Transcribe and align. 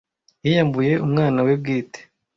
yiyambuye 0.43 0.93
umwana 1.05 1.39
we 1.45 1.53
bwite 1.61 1.99